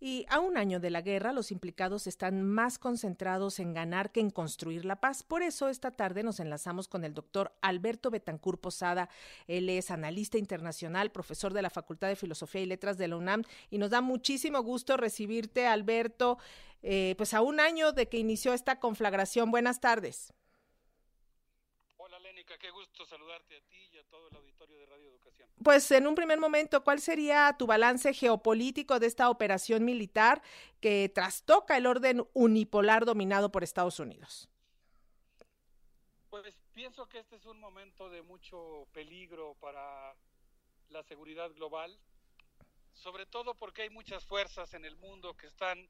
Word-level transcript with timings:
Y 0.00 0.26
a 0.28 0.40
un 0.40 0.56
año 0.56 0.80
de 0.80 0.90
la 0.90 1.00
guerra, 1.00 1.32
los 1.32 1.50
implicados 1.50 2.06
están 2.06 2.42
más 2.42 2.78
concentrados 2.78 3.58
en 3.58 3.72
ganar 3.72 4.12
que 4.12 4.20
en 4.20 4.30
construir 4.30 4.84
la 4.84 5.00
paz. 5.00 5.22
Por 5.22 5.42
eso, 5.42 5.68
esta 5.68 5.92
tarde 5.92 6.22
nos 6.22 6.40
enlazamos 6.40 6.88
con 6.88 7.04
el 7.04 7.14
doctor 7.14 7.52
Alberto 7.62 8.10
Betancur 8.10 8.60
Posada. 8.60 9.08
Él 9.46 9.68
es 9.70 9.90
analista 9.90 10.36
internacional, 10.36 11.10
profesor 11.10 11.54
de 11.54 11.62
la 11.62 11.70
Facultad 11.70 12.08
de 12.08 12.16
Filosofía 12.16 12.60
y 12.60 12.66
Letras 12.66 12.98
de 12.98 13.08
la 13.08 13.16
UNAM, 13.16 13.44
y 13.70 13.78
nos 13.78 13.90
da 13.90 14.00
muchísimo 14.00 14.62
gusto 14.62 14.96
recibirte, 14.96 15.66
Alberto, 15.66 16.38
eh, 16.82 17.14
pues 17.16 17.32
a 17.32 17.40
un 17.40 17.60
año 17.60 17.92
de 17.92 18.08
que 18.08 18.18
inició 18.18 18.52
esta 18.52 18.78
conflagración. 18.78 19.50
Buenas 19.50 19.80
tardes. 19.80 20.34
Qué 22.46 22.70
gusto 22.70 23.06
saludarte 23.06 23.56
a 23.56 23.60
ti 23.62 23.90
y 23.92 23.98
a 23.98 24.04
todo 24.04 24.28
el 24.28 24.36
auditorio 24.36 24.78
de 24.78 24.86
Radio 24.86 25.08
Educación. 25.08 25.48
Pues 25.62 25.90
en 25.90 26.06
un 26.06 26.14
primer 26.14 26.38
momento, 26.38 26.84
¿cuál 26.84 27.00
sería 27.00 27.54
tu 27.58 27.66
balance 27.66 28.12
geopolítico 28.12 28.98
de 29.00 29.06
esta 29.06 29.30
operación 29.30 29.84
militar 29.84 30.42
que 30.80 31.10
trastoca 31.14 31.76
el 31.76 31.86
orden 31.86 32.26
unipolar 32.34 33.04
dominado 33.06 33.50
por 33.50 33.64
Estados 33.64 33.98
Unidos? 33.98 34.48
Pues 36.28 36.54
pienso 36.72 37.08
que 37.08 37.18
este 37.18 37.36
es 37.36 37.46
un 37.46 37.58
momento 37.60 38.10
de 38.10 38.22
mucho 38.22 38.86
peligro 38.92 39.54
para 39.60 40.14
la 40.90 41.02
seguridad 41.02 41.50
global, 41.52 41.98
sobre 42.92 43.26
todo 43.26 43.54
porque 43.54 43.82
hay 43.82 43.90
muchas 43.90 44.24
fuerzas 44.26 44.74
en 44.74 44.84
el 44.84 44.96
mundo 44.96 45.34
que 45.34 45.46
están 45.46 45.88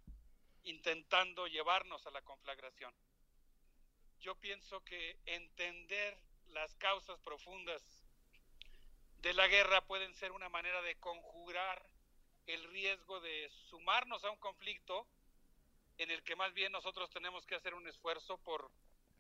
intentando 0.62 1.47
llevarnos 1.47 2.06
a 2.06 2.11
la 2.11 2.23
conflagración. 2.23 2.95
Yo 4.20 4.34
pienso 4.36 4.80
que 4.84 5.19
entender 5.27 6.16
las 6.54 6.74
causas 6.76 7.20
profundas 7.20 7.82
de 9.18 9.34
la 9.34 9.48
guerra 9.48 9.84
pueden 9.86 10.14
ser 10.14 10.30
una 10.32 10.48
manera 10.48 10.80
de 10.82 10.94
conjurar 10.96 11.84
el 12.46 12.62
riesgo 12.70 13.20
de 13.20 13.50
sumarnos 13.68 14.22
a 14.24 14.30
un 14.30 14.38
conflicto 14.38 15.06
en 15.98 16.10
el 16.10 16.22
que 16.22 16.36
más 16.36 16.54
bien 16.54 16.70
nosotros 16.72 17.11
tenemos 17.11 17.44
que 17.46 17.56
hacer 17.56 17.74
un 17.74 17.86
esfuerzo 17.88 18.38
por 18.38 18.70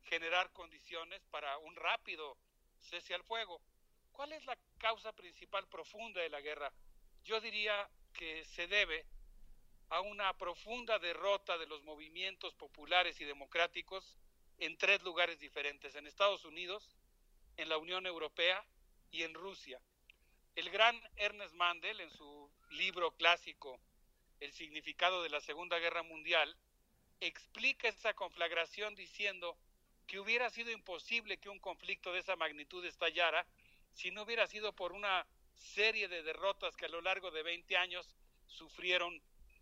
generar 0.04 0.52
condiciones 0.52 1.24
para 1.30 1.58
un 1.58 1.74
rápido 1.74 2.36
cese 2.80 3.14
al 3.14 3.24
fuego. 3.24 3.60
¿Cuál 4.12 4.32
es 4.32 4.44
la 4.44 4.56
causa 4.78 5.12
principal 5.12 5.66
profunda 5.68 6.20
de 6.20 6.28
la 6.28 6.40
guerra? 6.40 6.72
Yo 7.24 7.40
diría 7.40 7.88
que 8.12 8.44
se 8.44 8.68
debe 8.68 9.06
a 9.88 10.00
una 10.00 10.36
profunda 10.36 10.98
derrota 10.98 11.58
de 11.58 11.66
los 11.66 11.82
movimientos 11.82 12.54
populares 12.54 13.20
y 13.20 13.24
democráticos 13.24 14.18
en 14.58 14.76
tres 14.76 15.02
lugares 15.02 15.40
diferentes, 15.40 15.94
en 15.96 16.06
Estados 16.06 16.44
Unidos, 16.44 16.94
en 17.56 17.68
la 17.68 17.78
Unión 17.78 18.06
Europea 18.06 18.64
y 19.10 19.22
en 19.22 19.34
Rusia. 19.34 19.80
El 20.54 20.70
gran 20.70 21.00
Ernest 21.16 21.54
Mandel, 21.54 22.00
en 22.00 22.10
su 22.10 22.50
libro 22.70 23.12
clásico 23.12 23.80
El 24.40 24.52
significado 24.52 25.22
de 25.22 25.30
la 25.30 25.40
Segunda 25.40 25.78
Guerra 25.78 26.02
Mundial, 26.02 26.56
explica 27.20 27.88
esa 27.88 28.14
conflagración 28.14 28.94
diciendo 28.94 29.56
que 30.06 30.20
hubiera 30.20 30.50
sido 30.50 30.70
imposible 30.70 31.38
que 31.38 31.48
un 31.48 31.58
conflicto 31.58 32.12
de 32.12 32.20
esa 32.20 32.36
magnitud 32.36 32.84
estallara 32.84 33.46
si 33.94 34.10
no 34.10 34.22
hubiera 34.22 34.46
sido 34.46 34.72
por 34.72 34.92
una 34.92 35.26
serie 35.54 36.08
de 36.08 36.22
derrotas 36.22 36.76
que 36.76 36.86
a 36.86 36.88
lo 36.88 37.00
largo 37.00 37.30
de 37.30 37.42
20 37.42 37.76
años 37.76 38.14
sufrieron 38.46 39.20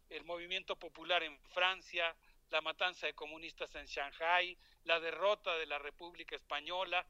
el 0.08 0.24
movimiento 0.24 0.76
popular 0.76 1.22
en 1.22 1.38
Francia, 1.54 2.14
la 2.50 2.60
matanza 2.60 3.06
de 3.06 3.14
comunistas 3.14 3.74
en 3.74 3.86
Shanghái, 3.86 4.58
la 4.84 5.00
derrota 5.00 5.56
de 5.56 5.66
la 5.66 5.78
República 5.78 6.34
Española, 6.34 7.06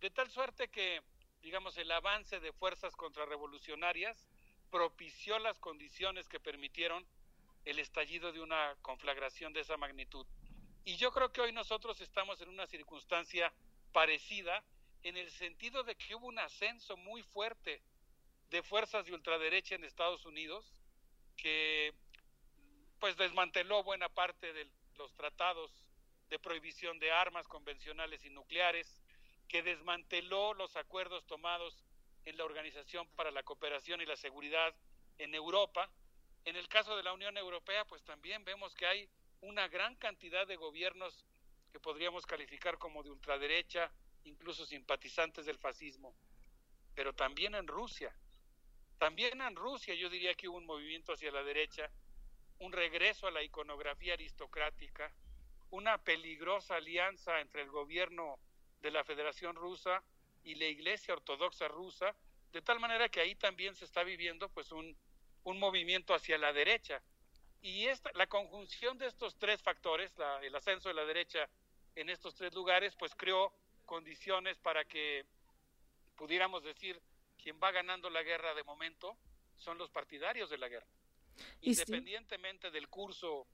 de 0.00 0.10
tal 0.10 0.30
suerte 0.30 0.68
que 0.68 1.02
digamos, 1.42 1.76
el 1.78 1.90
avance 1.90 2.40
de 2.40 2.52
fuerzas 2.52 2.94
contrarrevolucionarias 2.96 4.28
propició 4.70 5.38
las 5.38 5.58
condiciones 5.58 6.28
que 6.28 6.40
permitieron 6.40 7.04
el 7.64 7.78
estallido 7.78 8.32
de 8.32 8.40
una 8.40 8.76
conflagración 8.82 9.52
de 9.52 9.60
esa 9.60 9.76
magnitud. 9.76 10.26
Y 10.84 10.96
yo 10.96 11.12
creo 11.12 11.32
que 11.32 11.40
hoy 11.40 11.52
nosotros 11.52 12.00
estamos 12.00 12.40
en 12.40 12.48
una 12.48 12.66
circunstancia 12.66 13.52
parecida 13.92 14.62
en 15.02 15.16
el 15.16 15.30
sentido 15.30 15.82
de 15.82 15.94
que 15.96 16.14
hubo 16.14 16.26
un 16.26 16.38
ascenso 16.38 16.96
muy 16.96 17.22
fuerte 17.22 17.82
de 18.50 18.62
fuerzas 18.62 19.06
de 19.06 19.12
ultraderecha 19.12 19.74
en 19.74 19.84
Estados 19.84 20.24
Unidos 20.26 20.74
que 21.36 21.94
pues 22.98 23.16
desmanteló 23.16 23.82
buena 23.82 24.08
parte 24.08 24.52
de 24.52 24.68
los 24.96 25.14
tratados 25.14 25.70
de 26.28 26.38
prohibición 26.38 26.98
de 26.98 27.10
armas 27.10 27.48
convencionales 27.48 28.24
y 28.24 28.30
nucleares, 28.30 29.00
que 29.50 29.64
desmanteló 29.64 30.54
los 30.54 30.76
acuerdos 30.76 31.26
tomados 31.26 31.82
en 32.24 32.36
la 32.36 32.44
Organización 32.44 33.08
para 33.16 33.32
la 33.32 33.42
Cooperación 33.42 34.00
y 34.00 34.06
la 34.06 34.14
Seguridad 34.14 34.72
en 35.18 35.34
Europa. 35.34 35.90
En 36.44 36.54
el 36.54 36.68
caso 36.68 36.96
de 36.96 37.02
la 37.02 37.12
Unión 37.12 37.36
Europea, 37.36 37.84
pues 37.84 38.04
también 38.04 38.44
vemos 38.44 38.76
que 38.76 38.86
hay 38.86 39.10
una 39.40 39.66
gran 39.66 39.96
cantidad 39.96 40.46
de 40.46 40.54
gobiernos 40.54 41.26
que 41.72 41.80
podríamos 41.80 42.26
calificar 42.26 42.78
como 42.78 43.02
de 43.02 43.10
ultraderecha, 43.10 43.90
incluso 44.22 44.64
simpatizantes 44.64 45.46
del 45.46 45.58
fascismo. 45.58 46.14
Pero 46.94 47.12
también 47.12 47.56
en 47.56 47.66
Rusia, 47.66 48.14
también 48.98 49.40
en 49.40 49.56
Rusia 49.56 49.94
yo 49.96 50.08
diría 50.08 50.34
que 50.34 50.48
hubo 50.48 50.58
un 50.58 50.66
movimiento 50.66 51.14
hacia 51.14 51.32
la 51.32 51.42
derecha, 51.42 51.90
un 52.60 52.70
regreso 52.70 53.26
a 53.26 53.32
la 53.32 53.42
iconografía 53.42 54.12
aristocrática, 54.12 55.12
una 55.70 55.98
peligrosa 55.98 56.76
alianza 56.76 57.40
entre 57.40 57.62
el 57.62 57.70
gobierno 57.70 58.38
de 58.80 58.90
la 58.90 59.04
Federación 59.04 59.56
Rusa 59.56 60.02
y 60.42 60.54
la 60.54 60.66
Iglesia 60.66 61.14
Ortodoxa 61.14 61.68
Rusa, 61.68 62.14
de 62.52 62.62
tal 62.62 62.80
manera 62.80 63.08
que 63.08 63.20
ahí 63.20 63.34
también 63.34 63.74
se 63.74 63.84
está 63.84 64.02
viviendo 64.02 64.48
pues 64.48 64.72
un, 64.72 64.96
un 65.44 65.58
movimiento 65.58 66.14
hacia 66.14 66.38
la 66.38 66.52
derecha. 66.52 67.02
Y 67.62 67.86
esta, 67.86 68.10
la 68.14 68.26
conjunción 68.26 68.96
de 68.98 69.06
estos 69.06 69.36
tres 69.36 69.62
factores, 69.62 70.16
la, 70.16 70.40
el 70.42 70.54
ascenso 70.54 70.88
de 70.88 70.94
la 70.94 71.04
derecha 71.04 71.48
en 71.94 72.08
estos 72.08 72.34
tres 72.34 72.54
lugares, 72.54 72.96
pues 72.96 73.14
creó 73.14 73.52
condiciones 73.84 74.58
para 74.58 74.84
que 74.84 75.26
pudiéramos 76.16 76.62
decir 76.62 77.00
quien 77.36 77.58
va 77.62 77.70
ganando 77.70 78.08
la 78.10 78.22
guerra 78.22 78.54
de 78.54 78.62
momento 78.64 79.16
son 79.56 79.78
los 79.78 79.90
partidarios 79.90 80.48
de 80.48 80.58
la 80.58 80.68
guerra. 80.68 80.86
Independientemente 81.62 82.70
del 82.70 82.88
curso 82.88 83.46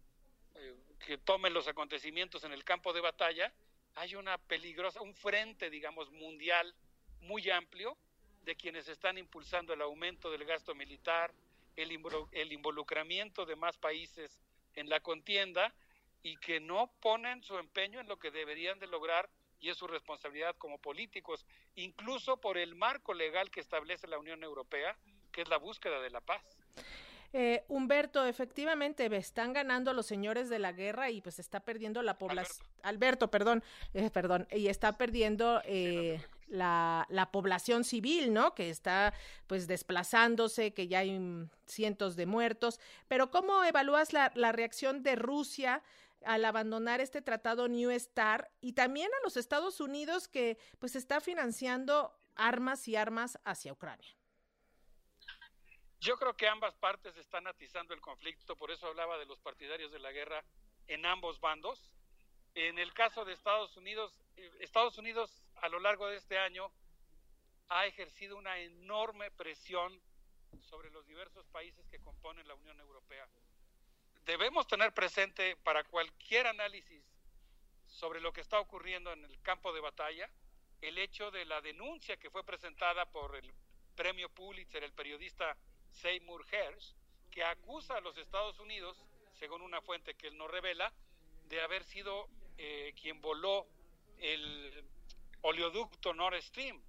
eh, 0.54 0.74
que 1.04 1.18
tomen 1.18 1.52
los 1.52 1.68
acontecimientos 1.68 2.44
en 2.44 2.52
el 2.52 2.64
campo 2.64 2.92
de 2.92 3.00
batalla, 3.00 3.52
hay 3.96 4.14
una 4.14 4.38
peligrosa, 4.38 5.00
un 5.00 5.14
frente, 5.14 5.70
digamos, 5.70 6.10
mundial 6.12 6.74
muy 7.20 7.50
amplio 7.50 7.96
de 8.44 8.54
quienes 8.54 8.88
están 8.88 9.18
impulsando 9.18 9.72
el 9.72 9.82
aumento 9.82 10.30
del 10.30 10.44
gasto 10.44 10.74
militar, 10.74 11.32
el, 11.76 11.98
el 12.32 12.52
involucramiento 12.52 13.44
de 13.46 13.56
más 13.56 13.76
países 13.78 14.38
en 14.74 14.88
la 14.88 15.00
contienda 15.00 15.74
y 16.22 16.36
que 16.36 16.60
no 16.60 16.92
ponen 17.00 17.42
su 17.42 17.56
empeño 17.58 17.98
en 18.00 18.08
lo 18.08 18.18
que 18.18 18.30
deberían 18.30 18.78
de 18.78 18.86
lograr 18.86 19.28
y 19.60 19.70
es 19.70 19.78
su 19.78 19.86
responsabilidad 19.86 20.54
como 20.56 20.78
políticos, 20.78 21.46
incluso 21.74 22.36
por 22.36 22.58
el 22.58 22.74
marco 22.74 23.14
legal 23.14 23.50
que 23.50 23.60
establece 23.60 24.06
la 24.06 24.18
Unión 24.18 24.44
Europea, 24.44 24.96
que 25.32 25.40
es 25.40 25.48
la 25.48 25.56
búsqueda 25.56 26.00
de 26.00 26.10
la 26.10 26.20
paz. 26.20 26.42
Eh, 27.32 27.64
Humberto, 27.68 28.24
efectivamente, 28.24 29.14
están 29.16 29.52
ganando 29.52 29.92
los 29.92 30.06
señores 30.06 30.48
de 30.48 30.58
la 30.58 30.72
guerra 30.72 31.10
y 31.10 31.20
pues 31.20 31.38
está 31.38 31.60
perdiendo 31.60 32.02
la 32.02 32.18
población. 32.18 32.66
Alberto. 32.82 33.30
perdón, 33.30 33.62
eh, 33.94 34.10
perdón, 34.10 34.46
y 34.50 34.68
está 34.68 34.92
perdiendo 34.92 35.60
eh, 35.64 36.20
la, 36.48 37.06
la, 37.10 37.30
población 37.30 37.84
civil, 37.84 38.32
¿no? 38.32 38.54
Que 38.54 38.70
está 38.70 39.12
pues 39.46 39.66
desplazándose, 39.66 40.72
que 40.72 40.88
ya 40.88 41.00
hay 41.00 41.48
cientos 41.66 42.16
de 42.16 42.26
muertos. 42.26 42.80
Pero 43.08 43.30
¿cómo 43.30 43.64
evalúas 43.64 44.12
la, 44.12 44.32
la 44.34 44.52
reacción 44.52 45.02
de 45.02 45.16
Rusia? 45.16 45.82
al 46.24 46.44
abandonar 46.44 47.00
este 47.00 47.22
tratado 47.22 47.68
New 47.68 47.90
Star 47.90 48.50
y 48.60 48.72
también 48.72 49.08
a 49.08 49.24
los 49.24 49.36
Estados 49.36 49.80
Unidos 49.80 50.26
que 50.26 50.58
pues 50.80 50.96
está 50.96 51.20
financiando 51.20 52.18
armas 52.34 52.88
y 52.88 52.96
armas 52.96 53.38
hacia 53.44 53.72
Ucrania. 53.72 54.16
Yo 56.00 56.16
creo 56.18 56.36
que 56.36 56.48
ambas 56.48 56.74
partes 56.76 57.16
están 57.16 57.46
atizando 57.46 57.94
el 57.94 58.00
conflicto, 58.00 58.56
por 58.56 58.70
eso 58.70 58.86
hablaba 58.86 59.18
de 59.18 59.26
los 59.26 59.40
partidarios 59.40 59.92
de 59.92 59.98
la 59.98 60.12
guerra 60.12 60.44
en 60.86 61.06
ambos 61.06 61.40
bandos. 61.40 61.90
En 62.54 62.78
el 62.78 62.92
caso 62.94 63.24
de 63.24 63.32
Estados 63.32 63.76
Unidos, 63.76 64.12
eh, 64.36 64.50
Estados 64.60 64.98
Unidos 64.98 65.42
a 65.56 65.68
lo 65.68 65.80
largo 65.80 66.06
de 66.06 66.16
este 66.16 66.38
año 66.38 66.70
ha 67.68 67.86
ejercido 67.86 68.36
una 68.36 68.58
enorme 68.58 69.30
presión 69.30 70.00
sobre 70.60 70.90
los 70.90 71.06
diversos 71.06 71.46
países 71.48 71.86
que 71.88 72.00
componen 72.00 72.46
la 72.46 72.54
Unión 72.54 72.78
Europea. 72.80 73.26
Debemos 74.24 74.66
tener 74.66 74.92
presente 74.92 75.56
para 75.56 75.84
cualquier 75.84 76.46
análisis 76.46 77.02
sobre 77.86 78.20
lo 78.20 78.32
que 78.32 78.40
está 78.40 78.60
ocurriendo 78.60 79.12
en 79.12 79.24
el 79.24 79.40
campo 79.40 79.72
de 79.72 79.80
batalla 79.80 80.30
el 80.80 80.98
hecho 80.98 81.30
de 81.30 81.44
la 81.44 81.60
denuncia 81.60 82.16
que 82.16 82.30
fue 82.30 82.44
presentada 82.44 83.06
por 83.06 83.34
el 83.36 83.52
premio 83.94 84.28
Pulitzer, 84.28 84.84
el 84.84 84.92
periodista 84.92 85.56
Seymour 85.96 86.44
Hersh, 86.50 86.94
que 87.30 87.44
acusa 87.44 87.96
a 87.96 88.00
los 88.00 88.16
Estados 88.16 88.58
Unidos, 88.58 88.96
según 89.38 89.62
una 89.62 89.80
fuente 89.82 90.14
que 90.14 90.28
él 90.28 90.38
no 90.38 90.48
revela, 90.48 90.92
de 91.48 91.60
haber 91.60 91.84
sido 91.84 92.28
eh, 92.58 92.94
quien 93.00 93.20
voló 93.20 93.66
el 94.18 94.84
oleoducto 95.42 96.14
Nord 96.14 96.40
Stream. 96.42 96.80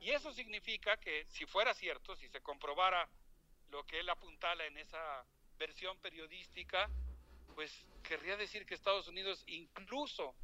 Y 0.00 0.10
eso 0.10 0.32
significa 0.32 0.96
que 0.98 1.24
si 1.26 1.46
fuera 1.46 1.74
cierto, 1.74 2.14
si 2.16 2.28
se 2.28 2.40
comprobara 2.40 3.08
lo 3.70 3.84
que 3.84 4.00
él 4.00 4.08
apuntala 4.08 4.64
en 4.66 4.76
esa 4.78 5.24
versión 5.58 5.98
periodística, 5.98 6.90
pues 7.54 7.86
querría 8.02 8.36
decir 8.36 8.66
que 8.66 8.74
Estados 8.74 9.08
Unidos 9.08 9.42
incluso 9.46 10.34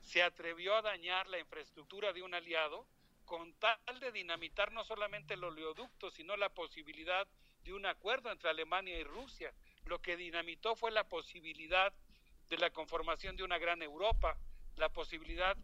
se 0.00 0.22
atrevió 0.22 0.74
a 0.74 0.82
dañar 0.82 1.28
la 1.28 1.38
infraestructura 1.38 2.12
de 2.12 2.22
un 2.22 2.34
aliado 2.34 2.86
con 3.32 3.54
tal 3.54 3.98
de 3.98 4.12
dinamitar 4.12 4.72
no 4.72 4.84
solamente 4.84 5.32
el 5.32 5.44
oleoducto, 5.44 6.10
sino 6.10 6.36
la 6.36 6.50
posibilidad 6.50 7.26
de 7.64 7.72
un 7.72 7.86
acuerdo 7.86 8.30
entre 8.30 8.50
Alemania 8.50 8.98
y 8.98 9.04
Rusia. 9.04 9.54
Lo 9.86 10.02
que 10.02 10.18
dinamitó 10.18 10.76
fue 10.76 10.90
la 10.90 11.08
posibilidad 11.08 11.94
de 12.50 12.58
la 12.58 12.68
conformación 12.68 13.34
de 13.34 13.42
una 13.42 13.56
gran 13.56 13.80
Europa, 13.80 14.36
la 14.76 14.90
posibilidad 14.90 15.56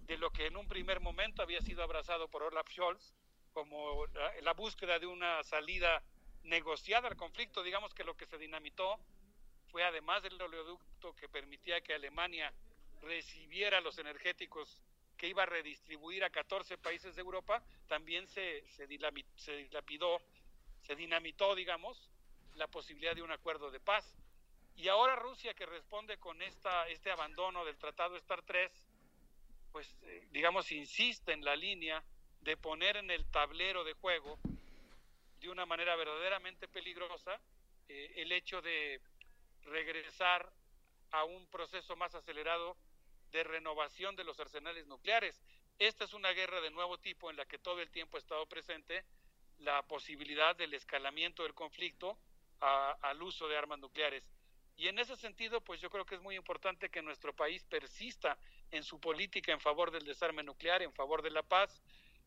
de 0.00 0.18
lo 0.18 0.28
que 0.30 0.44
en 0.44 0.58
un 0.58 0.68
primer 0.68 1.00
momento 1.00 1.40
había 1.40 1.62
sido 1.62 1.82
abrazado 1.82 2.28
por 2.28 2.42
Olaf 2.42 2.68
Scholz 2.68 3.14
como 3.54 4.04
la, 4.42 4.52
búsqueda 4.52 4.98
de 4.98 5.06
una 5.06 5.42
salida 5.42 6.02
negociada 6.42 7.08
al 7.08 7.16
conflicto. 7.16 7.62
Digamos 7.62 7.94
que 7.94 8.04
lo 8.04 8.14
que 8.14 8.26
se 8.26 8.36
dinamitó 8.36 9.00
fue 9.68 9.84
además 9.84 10.22
del 10.22 10.38
oleoducto 10.42 11.14
que 11.14 11.30
permitía 11.30 11.80
que 11.80 11.94
Alemania 11.94 12.52
recibiera 13.00 13.80
los 13.80 13.96
energéticos 13.96 14.82
que 15.16 15.28
iba 15.28 15.42
a 15.42 15.46
redistribuir 15.46 16.24
a 16.24 16.30
14 16.30 16.78
países 16.78 17.14
de 17.14 17.22
Europa, 17.22 17.62
también 17.88 18.26
se, 18.28 18.66
se, 18.68 18.86
se 19.36 19.56
dilapidó, 19.56 20.20
se 20.82 20.96
dinamitó, 20.96 21.54
digamos, 21.54 22.10
la 22.54 22.66
posibilidad 22.66 23.14
de 23.14 23.22
un 23.22 23.32
acuerdo 23.32 23.70
de 23.70 23.80
paz. 23.80 24.16
Y 24.76 24.88
ahora 24.88 25.16
Rusia 25.16 25.54
que 25.54 25.64
responde 25.64 26.18
con 26.18 26.42
esta, 26.42 26.86
este 26.88 27.10
abandono 27.10 27.64
del 27.64 27.78
Tratado 27.78 28.16
Star 28.16 28.42
3, 28.42 28.70
pues 29.72 29.94
eh, 30.02 30.26
digamos 30.30 30.70
insiste 30.72 31.32
en 31.32 31.44
la 31.44 31.56
línea 31.56 32.02
de 32.40 32.56
poner 32.56 32.96
en 32.96 33.10
el 33.10 33.24
tablero 33.30 33.84
de 33.84 33.94
juego 33.94 34.38
de 35.40 35.48
una 35.48 35.66
manera 35.66 35.96
verdaderamente 35.96 36.68
peligrosa 36.68 37.40
eh, 37.88 38.12
el 38.16 38.32
hecho 38.32 38.60
de 38.62 39.00
regresar 39.62 40.52
a 41.10 41.24
un 41.24 41.46
proceso 41.46 41.96
más 41.96 42.14
acelerado 42.14 42.76
de 43.32 43.44
renovación 43.44 44.16
de 44.16 44.24
los 44.24 44.38
arsenales 44.40 44.86
nucleares. 44.86 45.40
Esta 45.78 46.04
es 46.04 46.12
una 46.14 46.30
guerra 46.30 46.60
de 46.60 46.70
nuevo 46.70 46.98
tipo 46.98 47.30
en 47.30 47.36
la 47.36 47.46
que 47.46 47.58
todo 47.58 47.80
el 47.80 47.90
tiempo 47.90 48.16
ha 48.16 48.20
estado 48.20 48.46
presente 48.46 49.04
la 49.58 49.82
posibilidad 49.82 50.56
del 50.56 50.74
escalamiento 50.74 51.42
del 51.42 51.54
conflicto 51.54 52.18
al 52.60 53.22
uso 53.22 53.48
de 53.48 53.56
armas 53.56 53.78
nucleares. 53.78 54.24
Y 54.76 54.88
en 54.88 54.98
ese 54.98 55.16
sentido, 55.16 55.60
pues 55.62 55.80
yo 55.80 55.88
creo 55.90 56.04
que 56.04 56.14
es 56.14 56.20
muy 56.20 56.36
importante 56.36 56.90
que 56.90 57.02
nuestro 57.02 57.34
país 57.34 57.64
persista 57.64 58.38
en 58.70 58.82
su 58.82 59.00
política 59.00 59.52
en 59.52 59.60
favor 59.60 59.90
del 59.90 60.04
desarme 60.04 60.42
nuclear, 60.42 60.82
en 60.82 60.92
favor 60.92 61.22
de 61.22 61.30
la 61.30 61.42
paz, 61.42 61.82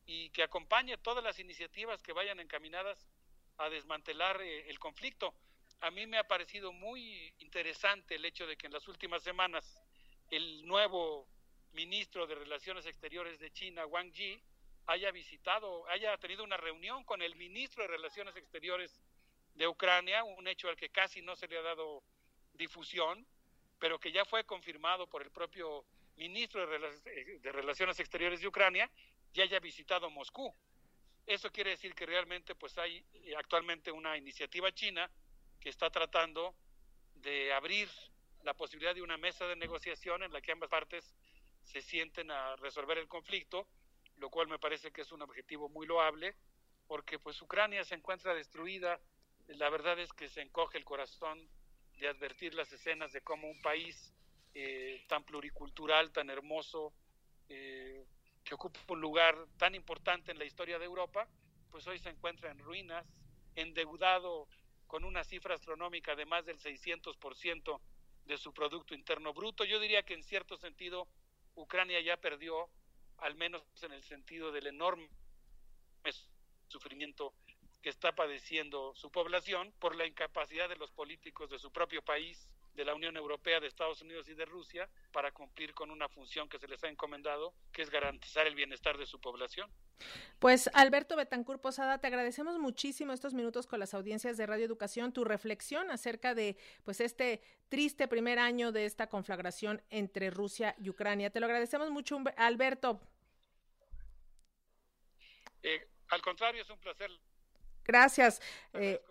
y 0.05 0.31
que 0.31 0.41
acompañe 0.41 0.97
todas 0.97 1.23
las 1.23 1.37
iniciativas 1.37 2.01
que 2.01 2.13
vayan 2.13 2.39
encaminadas 2.39 3.07
a 3.57 3.69
desmantelar 3.69 4.41
eh, 4.41 4.69
el 4.69 4.79
conflicto. 4.79 5.35
A 5.81 5.91
mí 5.91 6.07
me 6.07 6.17
ha 6.17 6.27
parecido 6.27 6.73
muy 6.73 7.33
interesante 7.37 8.15
el 8.15 8.25
hecho 8.25 8.47
de 8.47 8.57
que 8.57 8.65
en 8.65 8.73
las 8.73 8.87
últimas 8.87 9.21
semanas 9.21 9.79
el 10.29 10.65
nuevo 10.65 11.27
ministro 11.73 12.27
de 12.27 12.35
Relaciones 12.35 12.85
Exteriores 12.85 13.39
de 13.39 13.51
China, 13.51 13.85
Wang 13.85 14.11
Yi, 14.11 14.41
haya 14.87 15.11
visitado, 15.11 15.87
haya 15.87 16.17
tenido 16.17 16.43
una 16.43 16.57
reunión 16.57 17.03
con 17.03 17.21
el 17.21 17.35
ministro 17.35 17.83
de 17.83 17.89
Relaciones 17.89 18.35
Exteriores 18.35 18.99
de 19.53 19.67
Ucrania, 19.67 20.23
un 20.23 20.47
hecho 20.47 20.69
al 20.69 20.75
que 20.75 20.89
casi 20.89 21.21
no 21.21 21.35
se 21.35 21.47
le 21.47 21.57
ha 21.57 21.61
dado 21.61 22.03
difusión, 22.53 23.25
pero 23.77 23.99
que 23.99 24.11
ya 24.11 24.25
fue 24.25 24.43
confirmado 24.45 25.07
por 25.07 25.21
el 25.21 25.31
propio 25.31 25.85
ministro 26.17 26.65
de, 26.67 27.51
Relaciones 27.51 27.99
Exteriores 27.99 28.41
de 28.41 28.47
Ucrania 28.47 28.89
y 29.33 29.41
haya 29.41 29.59
visitado 29.59 30.09
Moscú. 30.09 30.53
Eso 31.25 31.51
quiere 31.51 31.71
decir 31.71 31.93
que 31.93 32.05
realmente 32.05 32.55
pues 32.55 32.77
hay 32.77 33.05
eh, 33.13 33.35
actualmente 33.37 33.91
una 33.91 34.17
iniciativa 34.17 34.71
china 34.71 35.09
que 35.59 35.69
está 35.69 35.89
tratando 35.89 36.55
de 37.15 37.53
abrir 37.53 37.89
la 38.43 38.53
posibilidad 38.53 38.95
de 38.95 39.01
una 39.01 39.17
mesa 39.17 39.45
de 39.45 39.55
negociación 39.55 40.23
en 40.23 40.33
la 40.33 40.41
que 40.41 40.51
ambas 40.51 40.69
partes 40.69 41.13
se 41.63 41.81
sienten 41.81 42.31
a 42.31 42.55
resolver 42.57 42.97
el 42.97 43.07
conflicto, 43.07 43.67
lo 44.17 44.29
cual 44.29 44.47
me 44.47 44.59
parece 44.59 44.91
que 44.91 45.01
es 45.01 45.11
un 45.11 45.21
objetivo 45.21 45.69
muy 45.69 45.85
loable, 45.85 46.35
porque 46.87 47.19
pues 47.19 47.41
Ucrania 47.41 47.83
se 47.83 47.95
encuentra 47.95 48.33
destruida, 48.33 48.99
la 49.47 49.69
verdad 49.69 49.99
es 49.99 50.11
que 50.13 50.27
se 50.27 50.41
encoge 50.41 50.77
el 50.77 50.85
corazón 50.85 51.49
de 51.97 52.07
advertir 52.07 52.53
las 52.53 52.71
escenas 52.71 53.11
de 53.11 53.21
cómo 53.21 53.49
un 53.49 53.61
país 53.61 54.13
eh, 54.53 55.03
tan 55.07 55.23
pluricultural, 55.23 56.11
tan 56.11 56.29
hermoso, 56.29 56.93
eh, 57.49 58.05
que 58.43 58.55
ocupa 58.55 58.79
un 58.89 59.01
lugar 59.01 59.35
tan 59.57 59.75
importante 59.75 60.31
en 60.31 60.39
la 60.39 60.45
historia 60.45 60.79
de 60.79 60.85
Europa, 60.85 61.27
pues 61.69 61.85
hoy 61.87 61.99
se 61.99 62.09
encuentra 62.09 62.51
en 62.51 62.59
ruinas, 62.59 63.05
endeudado 63.55 64.47
con 64.87 65.03
una 65.03 65.23
cifra 65.23 65.55
astronómica 65.55 66.15
de 66.15 66.25
más 66.25 66.45
del 66.45 66.57
600% 66.57 67.79
de 68.25 68.37
su 68.37 68.53
Producto 68.53 68.93
Interno 68.93 69.33
Bruto. 69.33 69.63
Yo 69.65 69.79
diría 69.79 70.03
que 70.03 70.13
en 70.13 70.23
cierto 70.23 70.57
sentido 70.57 71.07
Ucrania 71.55 71.99
ya 72.01 72.17
perdió, 72.17 72.69
al 73.17 73.35
menos 73.35 73.63
en 73.81 73.91
el 73.91 74.03
sentido 74.03 74.51
del 74.51 74.67
enorme 74.67 75.09
sufrimiento 76.67 77.33
que 77.81 77.89
está 77.89 78.13
padeciendo 78.13 78.93
su 78.95 79.11
población 79.11 79.73
por 79.79 79.95
la 79.95 80.05
incapacidad 80.05 80.69
de 80.69 80.75
los 80.75 80.91
políticos 80.91 81.49
de 81.49 81.59
su 81.59 81.71
propio 81.71 82.01
país 82.01 82.49
de 82.73 82.85
la 82.85 82.93
Unión 82.93 83.17
Europea, 83.17 83.59
de 83.59 83.67
Estados 83.67 84.01
Unidos 84.01 84.27
y 84.29 84.33
de 84.33 84.45
Rusia 84.45 84.89
para 85.11 85.31
cumplir 85.31 85.73
con 85.73 85.91
una 85.91 86.07
función 86.07 86.47
que 86.47 86.59
se 86.59 86.67
les 86.67 86.83
ha 86.83 86.89
encomendado, 86.89 87.53
que 87.71 87.81
es 87.81 87.89
garantizar 87.89 88.47
el 88.47 88.55
bienestar 88.55 88.97
de 88.97 89.05
su 89.05 89.19
población. 89.19 89.69
Pues 90.39 90.69
Alberto 90.73 91.15
Betancur 91.15 91.59
Posada, 91.59 91.97
te 91.97 92.07
agradecemos 92.07 92.57
muchísimo 92.59 93.11
estos 93.13 93.33
minutos 93.33 93.67
con 93.67 93.79
las 93.79 93.93
audiencias 93.93 94.37
de 94.37 94.45
Radio 94.45 94.65
Educación, 94.65 95.11
tu 95.11 95.25
reflexión 95.25 95.91
acerca 95.91 96.33
de 96.33 96.57
pues 96.83 97.01
este 97.01 97.41
triste 97.67 98.07
primer 98.07 98.39
año 98.39 98.71
de 98.71 98.85
esta 98.85 99.07
conflagración 99.07 99.81
entre 99.89 100.29
Rusia 100.29 100.75
y 100.79 100.89
Ucrania. 100.89 101.29
Te 101.29 101.39
lo 101.39 101.45
agradecemos 101.45 101.91
mucho, 101.91 102.21
Alberto. 102.37 103.01
Eh, 105.63 105.87
al 106.09 106.21
contrario, 106.21 106.61
es 106.61 106.69
un 106.69 106.79
placer. 106.79 107.11
Gracias. 107.83 108.41
Eh, 108.73 109.01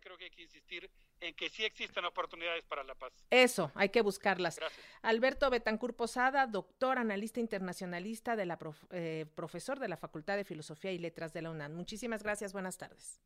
Creo 0.00 0.16
que 0.16 0.24
hay 0.24 0.30
que 0.30 0.42
insistir 0.42 0.90
en 1.22 1.34
que 1.34 1.48
sí 1.48 1.64
existen 1.64 2.04
oportunidades 2.04 2.64
para 2.64 2.82
la 2.82 2.94
paz. 2.94 3.12
Eso, 3.30 3.70
hay 3.74 3.88
que 3.88 4.02
buscarlas. 4.02 4.58
Alberto 5.02 5.48
Betancur 5.50 5.94
Posada, 5.94 6.46
doctor, 6.46 6.98
analista 6.98 7.40
internacionalista, 7.40 8.36
de 8.36 8.46
la 8.46 8.58
eh, 8.90 9.26
profesor 9.34 9.78
de 9.78 9.88
la 9.88 9.96
Facultad 9.96 10.36
de 10.36 10.44
Filosofía 10.44 10.92
y 10.92 10.98
Letras 10.98 11.32
de 11.32 11.42
la 11.42 11.50
UNAM. 11.50 11.72
Muchísimas 11.74 12.22
gracias, 12.22 12.52
buenas 12.52 12.76
tardes. 12.76 13.20